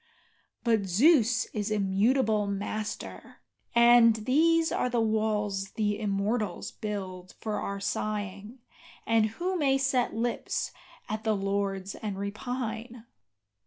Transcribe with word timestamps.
But 0.63 0.87
Zeus 0.87 1.45
is 1.53 1.69
immutable 1.69 2.47
Master, 2.47 3.35
and 3.75 4.15
these 4.15 4.71
are 4.71 4.89
the 4.89 4.99
walls 4.99 5.73
the 5.73 5.99
immortals 5.99 6.71
Build 6.71 7.35
for 7.39 7.59
our 7.59 7.79
sighing, 7.79 8.57
and 9.05 9.27
who 9.27 9.55
may 9.59 9.77
set 9.77 10.15
lips 10.15 10.71
at 11.07 11.23
the 11.23 11.35
lords 11.35 11.93
and 11.93 12.17
repine? 12.17 13.03